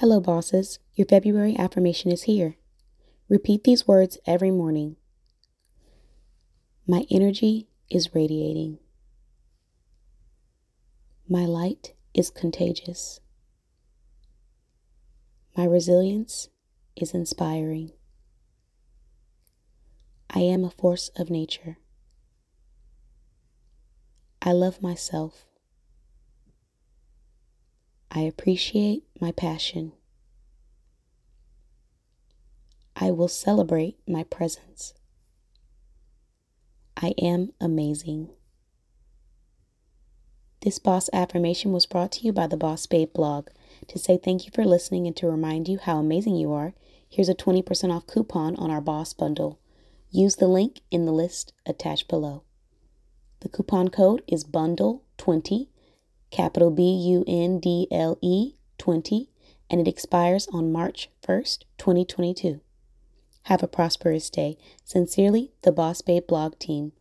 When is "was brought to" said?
41.72-42.24